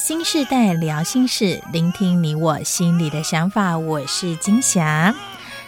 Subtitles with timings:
[0.00, 3.76] 新世代聊心事，聆听你我心里的想法。
[3.76, 5.12] 我是金霞，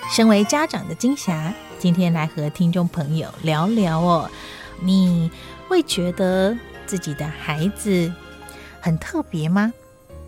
[0.09, 4.31] 身为家长的金霞，今天来和听众朋友聊聊哦。
[4.81, 5.29] 你
[5.67, 6.56] 会觉得
[6.87, 8.11] 自己的孩子
[8.81, 9.74] 很特别吗？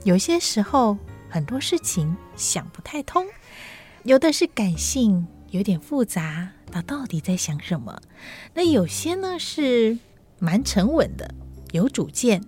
[0.03, 0.98] 有些时候
[1.30, 3.25] 很多事情想不太通，
[4.03, 8.03] 有的是感性，有点复杂，他到底在想什么？
[8.53, 9.96] 那有些呢是
[10.41, 11.32] 蛮沉稳的。
[11.71, 12.43] 有主见，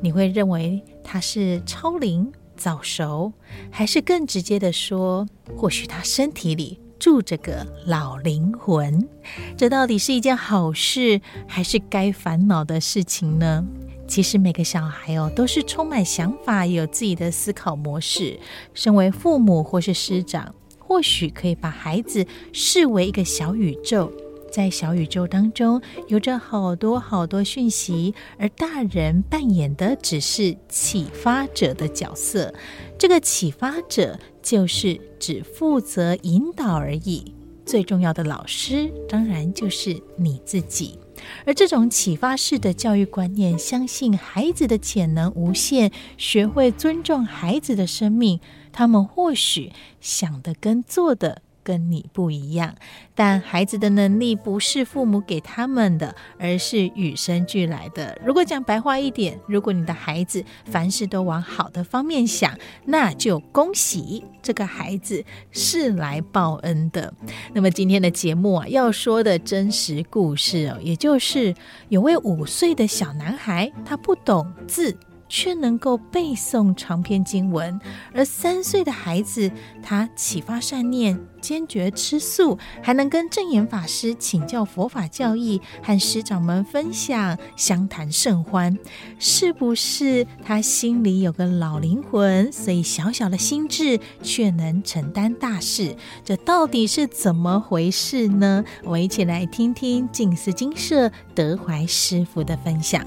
[0.00, 0.82] 你会认为
[1.12, 3.32] 他是超龄早熟，
[3.68, 9.08] 还是更直接的说，或许他身体里住着个老灵魂？
[9.56, 13.66] 这到底是一件好事，还是该烦恼的事情呢？
[14.06, 18.38] 其实每个小孩哦，都是充满想法，有自己的思考模式。
[18.72, 24.12] 身为父母或是师长，或许可以把孩子视为一个小宇宙。
[24.50, 32.52] 在小宇宙当中，有着好多好多讯息，而大人扮演的只是启发者的角色。
[32.98, 37.34] 这个启发者就是只负责引导而已。
[37.64, 40.98] 最重要的老师，当然就是你自己。
[41.46, 48.40] 而这种启发式的教育观念，相信孩子的潜能无限，学会尊重孩子的生命，
[48.72, 51.42] 他们或许想的跟做的。
[51.70, 52.74] 跟你不一样，
[53.14, 58.20] 但孩子的能力不是父母给他们的，而是与生俱来的。
[58.24, 67.14] 如果讲白话一点，如果你的孩子凡事都往好的方面想，那就恭喜这个孩子是来报恩的。
[67.54, 71.54] 那么今天的节目啊，要说的真实故事哦，也就是
[71.88, 74.96] 有位五岁的小男孩，他不懂字。
[75.30, 77.80] 却能够背诵长篇经文，
[78.12, 79.50] 而三岁的孩子，
[79.82, 88.76] 他启发善念，坚决吃素，还能跟正言法师请教佛法教义，和师长们分享，相谈甚欢。
[89.18, 95.96] 是不是他心里有个老灵魂，所以小小的心智却能承担大事？
[96.24, 98.64] 这到底是怎么回事呢？
[98.82, 103.06] 我一起来听听静思精舍德怀师傅的分享。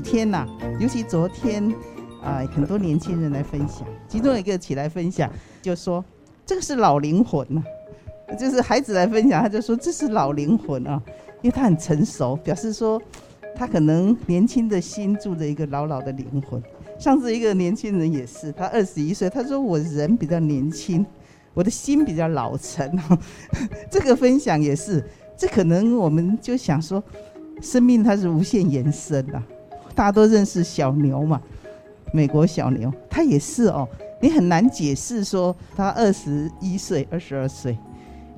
[0.00, 0.46] 天呐，
[0.78, 1.72] 尤其昨天
[2.22, 5.30] 啊、很多年轻人来分享，其中一个起来分享，
[5.62, 6.04] 就说
[6.44, 7.62] 这个是老灵魂呐、
[8.38, 11.00] 就是孩子来分享，他就说这是老灵魂啊，
[11.42, 13.00] 因为他很成熟，表示说
[13.54, 16.62] 他可能年轻的心住着一个老老的灵魂。
[16.98, 21.06] 上次一个年轻人也是，他二十一岁，他说我人比较年轻，
[21.54, 22.90] 我的心比较老成。
[23.88, 25.02] 这个分享也是，
[25.36, 27.00] 这可能我们就想说，
[27.62, 29.40] 生命它是无限延伸的、
[29.98, 31.40] 大家都认识小牛嘛？
[32.12, 33.88] 美国小牛，他也是哦。
[34.22, 37.76] 你很难解释说他二十一岁、二十二岁，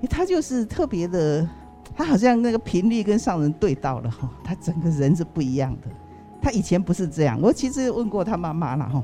[0.08, 1.46] 他就是特别的，
[1.94, 4.26] 他好像那个频率跟上人对到了哈。
[4.42, 5.88] 他整个人是不一样的。
[6.40, 7.38] 他以前不是这样。
[7.42, 9.02] 我其实问过他妈妈了哈。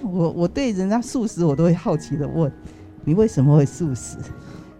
[0.00, 2.50] 我我对人家素食，我都会好奇的问：
[3.02, 4.16] 你为什么会素食？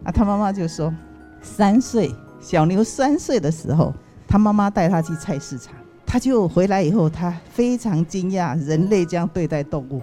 [0.05, 0.95] 啊，他妈妈就说：
[1.43, 2.09] 三岁
[2.41, 3.93] 小牛三岁的时候，
[4.29, 5.75] 他妈妈带他去菜市场。
[6.07, 10.01] 他就回来以后，他非常惊讶人类这样对待动物，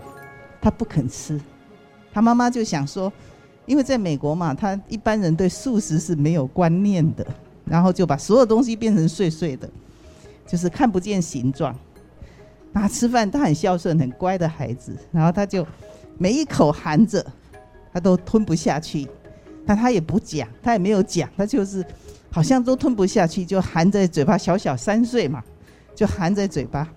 [0.61, 1.39] 他不肯吃。
[2.13, 3.11] 他妈妈就想说，
[3.65, 7.25] 因为在美国嘛，他一般人对素食是没有观念的，
[7.65, 9.67] 然后就把所有东西变成碎碎的，
[10.45, 11.75] 就是看不见形状。
[12.73, 15.65] 他吃饭，他很孝顺、很乖的孩子，然后他就
[16.17, 17.25] 每一口含着，
[17.93, 19.07] 他都吞不下去，
[19.65, 21.83] 但他也不讲，他也没有讲，他就是
[22.29, 25.41] 好像都吞不下去，就含在嘴巴，小小三岁嘛。
[25.95, 26.87] 就含在嘴巴，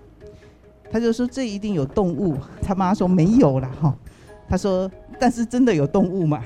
[0.90, 2.36] 他就说这一定有动物。
[2.62, 3.96] 他妈说没有了哈，
[4.48, 6.42] 他说但是真的有动物嘛？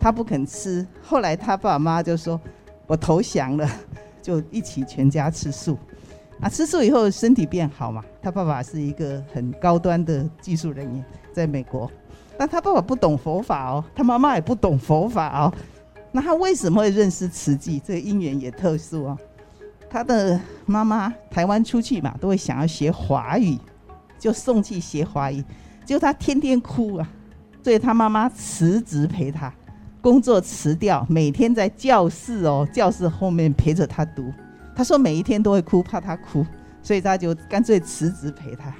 [0.00, 0.86] 他不肯吃。
[1.02, 2.40] 后来他爸妈就说，
[2.86, 3.68] 我投降了，
[4.22, 5.76] 就一起全家吃素。
[6.40, 8.04] 啊，吃素以后身体变好嘛。
[8.22, 11.90] 他爸爸是一个很高端的技术人员，在美国。
[12.36, 15.52] 但他爸爸不懂佛法哦，他妈妈也不懂佛法哦。
[16.12, 17.80] 那他为什么会认识慈济？
[17.80, 19.18] 这个因缘也特殊哦。
[19.90, 23.56] 他的妈妈台湾出去嘛，都会想要学华语，
[24.18, 25.42] 就送去学华语。
[25.84, 27.08] 结果他天天哭啊，
[27.62, 29.52] 所以他妈妈辞职陪他，
[30.00, 34.32] 工作辞掉，每天在教室哦，教室后面陪着他读。
[34.76, 36.44] 他说每一天都会哭，怕他哭，
[36.82, 38.72] 所以他就干脆辞职陪他。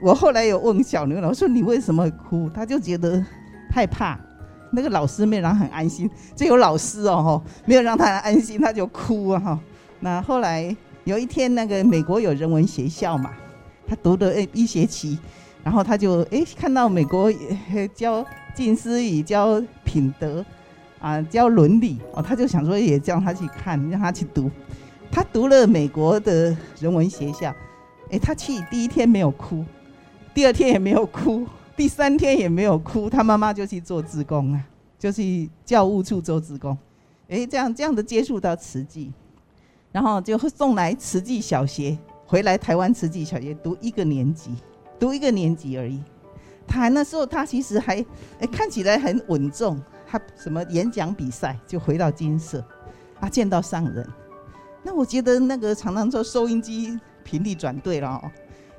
[0.00, 3.24] 我后来有问小牛老师说：“你为什么会哭？”他就觉得
[3.70, 4.18] 害怕，
[4.70, 6.08] 那个老师没有让他很安心。
[6.34, 9.60] 这有老师哦，没有让他安心，他就哭啊哈。
[10.00, 13.32] 那后来有一天，那个美国有人文学校嘛，
[13.86, 15.18] 他读的诶一学期，
[15.62, 17.32] 然后他就诶看到美国
[17.94, 20.44] 教近思语、教品德
[20.98, 24.50] 啊、教伦理哦，他就想说也叫他去看，让他去读。
[25.10, 27.54] 他读了美国的人文学校，
[28.10, 29.64] 哎，他去第一天没有哭，
[30.34, 31.46] 第二天也没有哭，
[31.76, 34.60] 第三天也没有哭，他妈妈就去做志工啊，
[34.98, 36.76] 就去教务处做志工，
[37.28, 39.12] 哎，这样这样的接触到慈济，
[39.96, 41.96] 然后就送来慈济小学，
[42.26, 44.50] 回来台湾慈济小学读一个年级，
[44.98, 45.98] 读一个年级而已。
[46.68, 48.04] 他那时候他其实还
[48.38, 52.62] 哎看起来很稳重，他什么演讲比赛就回到金色，
[53.20, 54.06] 啊见到上人。
[54.82, 58.30] 那我觉得那个常常说收音机频率转对了哦，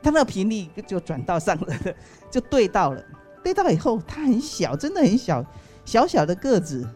[0.04, 1.74] 他那个频率就转到上了，
[2.30, 3.04] 就对到了。
[3.44, 5.44] 对到以后，他很小，真的很小，
[5.84, 6.88] 小小的个子。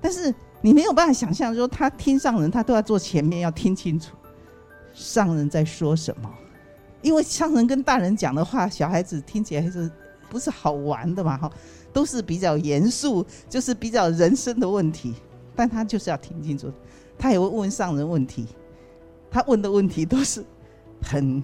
[0.00, 0.32] 但是
[0.62, 4.14] 你没有办法想象，说他听上人，他都要坐前面，要听清楚
[4.92, 6.30] 上人在说什么。
[7.02, 9.90] 因为上人跟大人讲的话，小孩子听起来是
[10.28, 11.38] 不是好玩的嘛？
[11.38, 11.50] 哈，
[11.92, 15.14] 都是比较严肃，就是比较人生的问题。
[15.56, 16.70] 但他就是要听清楚。
[17.18, 18.46] 他也会问上人问题，
[19.30, 20.44] 他问的问题都是
[21.02, 21.42] 很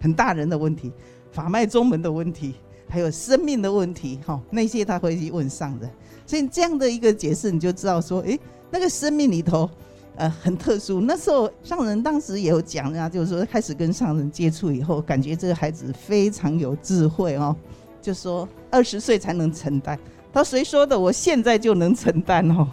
[0.00, 0.92] 很大人的问题，
[1.30, 2.54] 法脉宗门的问题，
[2.88, 5.90] 还有生命的问题，哈，那些他会去问上人。
[6.26, 8.38] 所以这样的一个解释，你就知道说，诶，
[8.70, 9.70] 那个生命里头，
[10.16, 11.00] 呃，很特殊。
[11.00, 17.54] 那时候上人当时也有讲啊，就是说开始跟上人接触以后，感觉这个孩子非常有智慧哦，
[18.02, 19.98] 就说二十岁才能承担。
[20.32, 20.98] 他谁说的？
[20.98, 22.68] 我现在就能承担哦。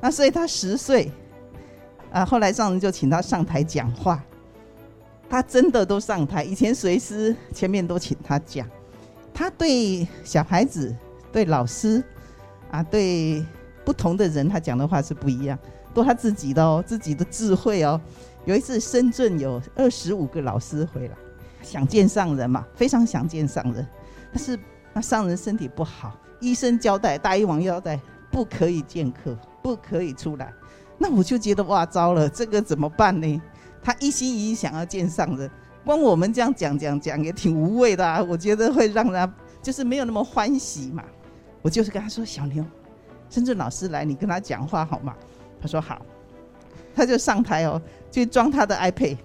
[0.00, 1.10] 那所以他十岁。
[2.10, 4.24] 啊，后来上人就请他上台讲话，
[5.28, 6.42] 他真的都上台。
[6.42, 8.66] 以前随师前面都请他讲，
[9.34, 10.96] 他对小孩子、
[11.30, 12.02] 对老师，
[12.70, 13.44] 啊，对
[13.84, 15.58] 不同的人，他讲的话是不一样，
[15.94, 18.00] 都他自己的哦，自己的智慧哦。
[18.44, 21.14] 有一次深圳有二十五个老师回来，
[21.62, 23.86] 想见上人嘛，非常想见上人，
[24.32, 24.58] 但是
[24.92, 28.00] 那上人身体不好，医生交代，大医王交代，
[28.30, 30.52] 不可以见客，不可以出来。
[30.96, 33.42] 那我就觉得哇，糟了，这个怎么办呢？
[33.82, 35.50] 他一心一意想要见上人，
[35.84, 38.22] 光我们这样讲讲讲也挺无谓的啊。
[38.22, 39.30] 我觉得会让他
[39.62, 41.04] 就是没有那么欢喜嘛。
[41.62, 42.64] 我就是跟他说：“小牛，
[43.30, 45.14] 深圳老师来，你跟他讲话好吗？”
[45.60, 46.00] 他说：“好。”
[46.94, 49.16] 他就上台哦，就装他的 iPad。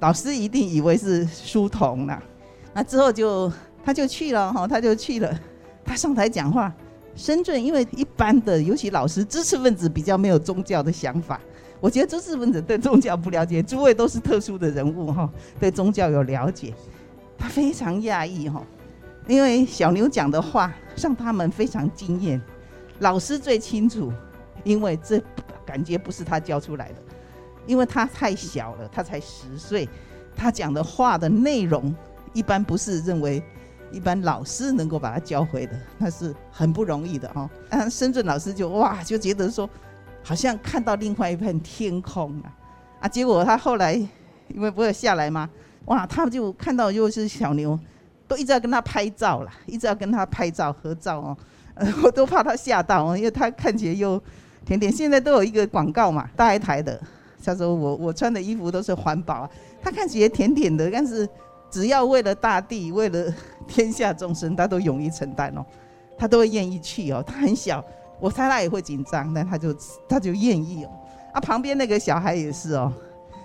[0.00, 2.22] 老师一定以为是书童了。
[2.72, 3.50] 那之后就
[3.84, 5.40] 他就去了哈，他就去了。
[5.84, 6.72] 他上台讲话。
[7.16, 11.40] 深圳因为一般的，尤其老师知识分子比较没有宗教的想法。
[11.80, 15.30] 我觉得知识分子对宗教不了解，诸位都是特殊的人物哈，
[15.60, 16.74] 对宗教有了解。
[17.38, 18.60] 他非常讶异哈，
[19.28, 22.40] 因为小牛讲的话让他们非常惊艳。
[23.00, 24.12] 老师最清楚，
[24.62, 25.22] 因为这
[25.64, 26.96] 感觉不是他教出来的，
[27.66, 29.88] 因为他太小了，他才十岁，
[30.36, 31.94] 他讲的话的内容
[32.32, 33.42] 一般不是认为。
[33.92, 37.48] 一般老师能够把他教会的，那是很不容易的哦。
[37.70, 39.70] 啊，深圳老师就哇，就觉得说，
[40.24, 42.50] 好像看到另外一片天空啊！
[43.02, 43.94] 啊，结果他后来
[44.48, 45.48] 因为不会下来吗？
[45.84, 47.78] 哇，他就看到又是小牛，
[48.28, 51.36] 都一直要跟他拍照了，一直要跟他拍照合照哦。
[52.02, 54.22] 我都怕他吓到哦，因为他看起来又
[54.64, 54.90] 甜甜。
[54.92, 57.00] 现在都有一个广告嘛，大一台的，
[57.44, 59.50] 他说我我穿的衣服都是环保啊，
[59.82, 61.28] 他看起来甜甜的，但是。
[61.70, 63.34] 只要为了大地，为了
[63.66, 65.66] 天下众生，他都勇于承担哦，
[66.16, 67.20] 他都会愿意去哦。
[67.26, 67.84] 他很小，
[68.20, 69.76] 我猜他也会紧张，但他就
[70.08, 70.90] 他就愿意哦。
[71.32, 72.92] 啊，旁边那个小孩也是哦，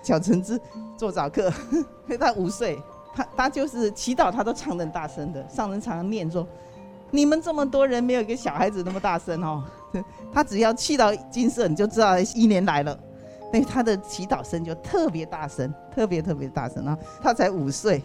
[0.03, 0.61] 小橙子
[0.95, 1.51] 做早课，
[2.19, 2.77] 他五岁，
[3.13, 5.47] 他他就是祈祷，他都唱得大声的。
[5.49, 6.47] 上人常常念说
[7.11, 9.63] ：“你们这么多人，没有一个小孩子那么大声哦。
[10.31, 12.97] ”他只要去到金色，你就知道一年来了。
[13.51, 16.97] 那他的祈祷声就特别大声，特别特别大声啊！
[17.21, 18.03] 他才五岁。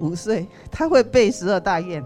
[0.00, 2.04] 五岁，他会背十二大愿，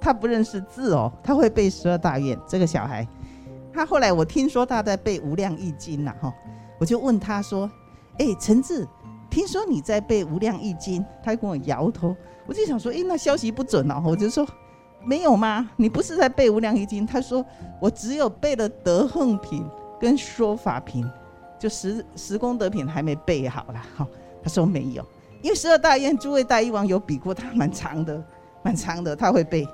[0.00, 2.38] 他不认识字哦，他会背十二大愿。
[2.48, 3.06] 这个小孩，
[3.70, 6.32] 他后来我听说他在背无量义经呐，哈，
[6.80, 7.70] 我就问他说
[8.18, 8.88] ：“哎，陈志，
[9.36, 12.16] 听说你在背无量义经？”他跟我摇头，
[12.46, 14.48] 我就想说：“哎，那消息不准哦。”我就说
[15.04, 15.68] ：“没有吗？
[15.76, 17.44] 你不是在背无量义经？”他说
[17.78, 19.62] ：“我只有背了德行品
[20.00, 21.06] 跟说法品，
[21.58, 24.08] 就十十功德品还没背好了。”哈，
[24.42, 25.04] 他说没有。
[25.42, 28.24] 因为十二大愿，诸位大医王有比过，他蛮长的，
[28.62, 29.68] 蛮长的，他会背。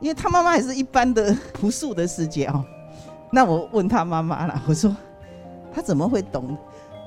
[0.00, 2.64] 因为他妈妈也是一般的朴素的世界哦。
[3.30, 4.94] 那我问他妈妈了，我说
[5.72, 6.58] 他怎么会懂？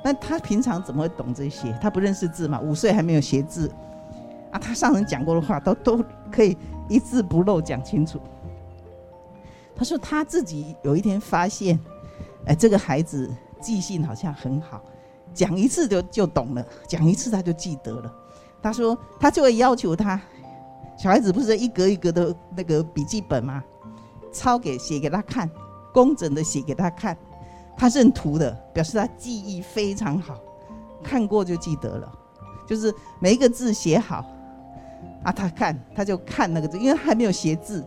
[0.03, 1.71] 那他平常怎么会懂这些？
[1.81, 3.71] 他不认识字嘛，五岁还没有学字
[4.51, 4.57] 啊。
[4.57, 6.57] 他上人讲过的话都都可以
[6.89, 8.19] 一字不漏讲清楚。
[9.75, 11.79] 他说他自己有一天发现，
[12.45, 13.29] 哎，这个孩子
[13.59, 14.81] 记性好像很好。
[15.33, 18.13] 讲一次就就懂了，讲一次他就记得了。
[18.61, 20.19] 他说他就会要求他，
[20.97, 23.63] 小孩子不是一格一格的那个笔记本吗？
[24.33, 25.49] 抄给写给他看，
[25.93, 27.17] 工整的写给他看。
[27.77, 30.35] 他认图的，表示他记忆非常好，
[31.03, 32.11] 看过就记得了，
[32.67, 34.25] 就是每一个字写好
[35.23, 37.83] 啊，他看他就看那个字，因为还没有写字，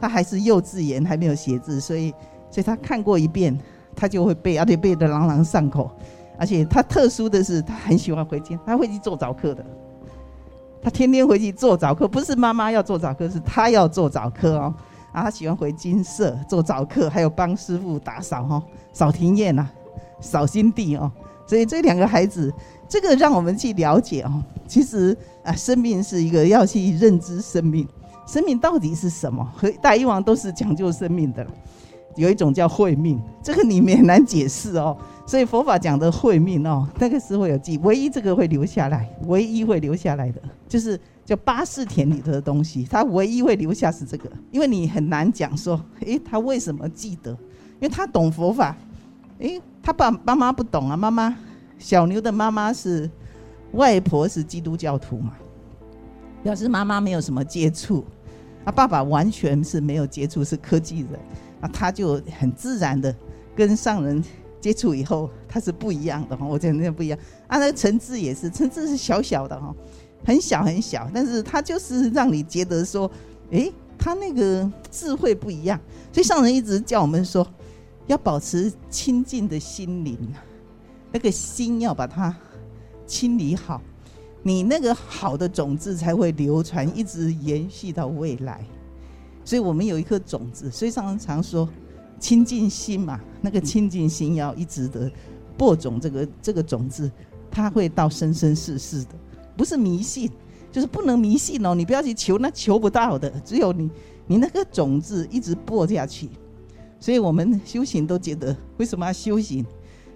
[0.00, 2.12] 他还是幼稚园还没有写字，所以
[2.50, 3.56] 所以他看过一遍，
[3.94, 5.90] 他就会背，而且背得朗朗上口。
[6.36, 9.64] 而且他特殊的是，他很喜欢回家，他会去做早课的。
[10.82, 14.74] 他天天回去做早课，不是妈妈要做早课，是他要做早课哦。
[15.14, 19.64] 啊，他喜欢回金舍做早课，还有帮师傅打扫哈，扫庭院呐，
[20.20, 21.10] 扫心地哦。
[21.46, 22.52] 所以这两个孩子，
[22.88, 24.42] 这个让我们去了解哦。
[24.66, 27.86] 其实啊，生命是一个要去认知生命，
[28.26, 29.48] 生命到底是什么？
[29.56, 31.46] 和大以往都是讲究生命的，
[32.16, 34.96] 有一种叫慧命，这个里面很难解释哦。
[35.26, 47.30] 所以佛法讲的慧命哦，那个时候有记，唯一这个会留下来，唯一会留下来的，就是叫八识田里头的东西，他唯一会留下是这个，因为你很难讲说，诶，他为什么记得？
[47.80, 48.76] 因为他懂佛法，
[49.38, 51.34] 诶，他爸妈妈不懂啊，妈妈
[51.78, 53.10] 小牛的妈妈是
[53.72, 55.32] 外婆是基督教徒嘛，
[56.42, 58.04] 表示妈妈没有什么接触，
[58.64, 61.18] 啊，爸爸完全是没有接触，是科技人，
[61.62, 63.14] 啊，他就很自然的
[63.56, 64.22] 跟上人。
[64.64, 67.18] 接触以后，它是不一样的哈，我觉得那不一样。
[67.46, 69.74] 啊，那个陈志也是，陈志是小小的哈，
[70.24, 73.10] 很小很小，但是它就是让你觉得说，
[73.50, 75.78] 诶，它那个智慧不一样。
[76.10, 77.46] 所以上人一直叫我们说，
[78.06, 80.18] 要保持清净的心灵，
[81.12, 82.34] 那个心要把它
[83.06, 83.82] 清理好，
[84.42, 88.64] 你那个好的种子才会流传，一直延续到未来。
[89.44, 91.68] 所以我们有一颗种子，所以上人常说。
[92.18, 95.10] 清净心嘛，那个清净心要一直的
[95.56, 97.10] 播种这个这个种子，
[97.50, 99.10] 它会到生生世世的，
[99.56, 100.30] 不是迷信，
[100.72, 101.74] 就是不能迷信哦。
[101.74, 103.30] 你不要去求，那求不到的。
[103.44, 103.90] 只有你，
[104.26, 106.30] 你那个种子一直播下去。
[106.98, 109.64] 所以我们修行都觉得，为什么要修行？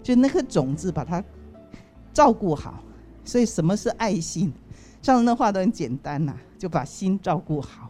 [0.03, 1.23] 就那颗种子把它
[2.15, 2.83] 照顾好。
[3.25, 4.51] 所以什么是爱心？
[5.03, 7.88] 上人的话都很简单呐、就把心照顾好。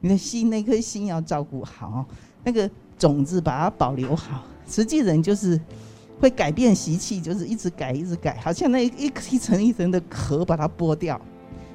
[0.00, 2.04] 你的心那颗心要照顾好，
[2.44, 2.70] 那个。
[2.98, 5.56] 种子把它保留好，实际人就是
[6.18, 11.20] 会改变习气，就是一直改，一直改，好像那一 一层一层的壳把它剥掉。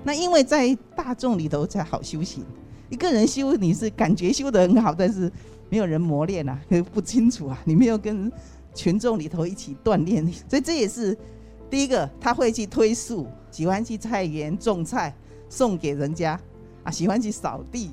[0.04, 2.44] 那因为在大众里头才好修行，
[2.90, 5.32] 一个人修你是感觉修得很好，但是
[5.70, 6.60] 没有人磨练啊，
[6.94, 8.30] 不清楚啊，你没有跟
[8.76, 11.18] 群众里头一起锻炼，所以这也是
[11.70, 15.16] 第一个，他会去推树，喜欢去菜园种菜，
[15.48, 16.38] 送给人家
[16.84, 17.92] 啊，喜欢去扫地，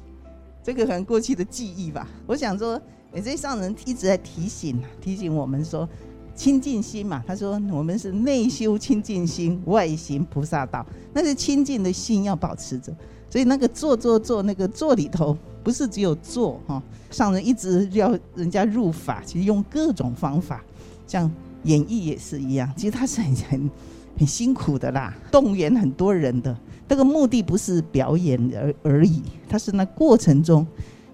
[0.63, 2.09] 这个可能过去的记忆吧。
[2.27, 2.81] 我想说。
[3.13, 5.89] 哎，这上人一直在提醒提醒我们说，
[6.33, 7.21] 清净心嘛。
[7.27, 10.87] 他说我们是内修清净心，外行菩萨道。
[11.13, 12.95] 那个清净的心要保持着，
[13.29, 16.81] 所以那个做做做，那个做里头不是只有做哈。
[17.11, 20.63] 上人一直要人家入法，其实用各种方法，
[21.05, 21.29] 像
[21.65, 22.73] 演绎也是一样。
[22.77, 23.71] 其实他是很很
[24.19, 26.57] 很辛苦的啦，动员很多人的。
[26.91, 30.67] 这个目的不是表演而而已，它是那过程中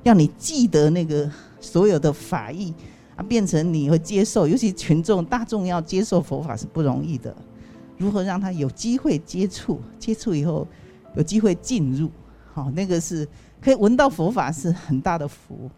[0.02, 1.30] 让你记得那个。
[1.58, 2.72] 所有的法义
[3.16, 7.34] 啊，变成你会接受，尤其群众大众要接受佛法是不容易的。
[7.98, 9.80] 如何让他有机会接触？
[9.98, 10.64] 接触以后
[11.16, 12.08] 有机会进入，
[12.52, 13.26] 好，那个是
[13.60, 15.68] 可以闻到佛法是很大的福，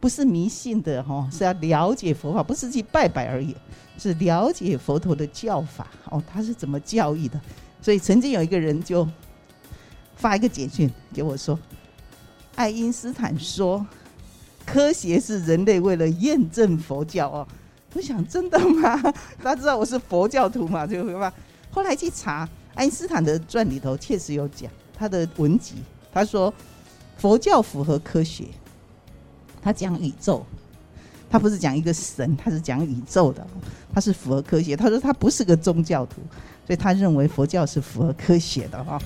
[0.00, 3.54] 不是迷信的哈，是要了解佛法，不是去拜拜而已，
[3.96, 7.40] 是了解佛陀的教法哦，他是怎么教义的。
[7.80, 9.06] 所以曾经有一个人就
[10.18, 11.58] 发一个简讯给我说，
[12.56, 13.86] 爱因斯坦说。
[14.70, 17.48] 科学是人类为了验证佛教哦，
[17.94, 19.00] 我想真的吗？
[19.42, 21.32] 大家知道我是佛教徒嘛，就会吧。
[21.70, 25.76] 后来去查爱因斯坦的传里头，确实有讲他的文集。
[26.12, 26.52] 他说
[27.16, 28.44] 佛教符合科学，
[29.62, 30.44] 他讲宇宙，
[31.30, 33.46] 他不是讲一个神，他是讲宇宙的，
[33.94, 34.76] 他是符合科学。
[34.76, 36.16] 他说他不是个宗教徒，
[36.66, 39.00] 所以他认为佛教是符合科学的哈。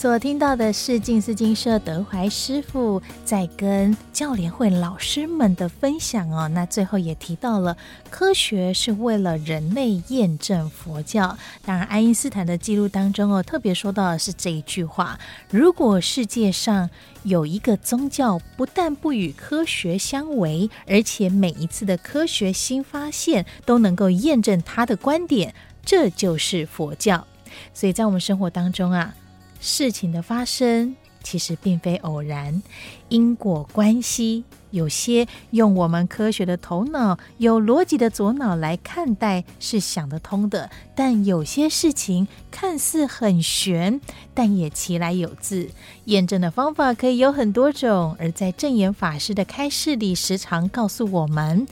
[0.00, 6.48] 所听到的是静思精舍德怀师傅在跟教联会老师们的分享哦。
[6.48, 7.76] 那最后也提到了，
[8.08, 11.36] 科学是为了人类验证佛教。
[11.66, 15.18] 当然，爱因斯坦的记录当中哦，特别说到的是这一句话：
[15.50, 16.88] 如果世界上
[17.24, 25.54] 有一个宗教，不但不与科学相违，而且每一次的科学新发现都能够验证他的观点，
[25.84, 27.26] 这就是佛教。
[27.74, 29.14] 所以在我们生活当中啊。
[29.60, 32.62] 事情的发生其实并非偶然，
[33.08, 34.44] 因果关系。
[34.70, 44.00] 有些用我们科学的头脑、有逻辑的左脑来看待是想得通的，但有些事情看似很玄，
[44.32, 45.68] 但也其来有自。
[46.04, 51.66] 验证的方法可以有很多种，而在证言法师的开示里，时常告诉我们，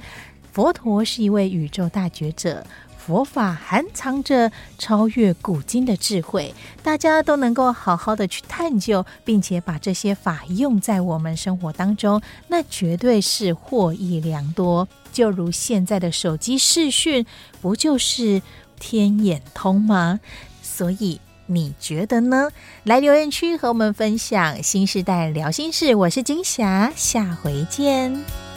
[0.51, 2.67] 佛陀是一位宇宙大觉者。
[3.09, 14.87] 佛法含藏着超越古今的智慧，大家都能够好好的去探究，并且把这些法用在我们生活当中，那绝对是获益良多。
[15.11, 17.25] 就如现在的手机视讯，
[17.63, 18.43] 不就是
[18.79, 20.21] 天眼通吗？
[20.61, 22.51] 所以你觉得呢？
[22.85, 28.48] 来留言区和我们分享新时代聊心事，我是金霞，下回见。